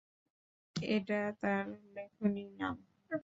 [0.75, 1.65] এটা তার
[1.95, 2.75] লেখনী নাম।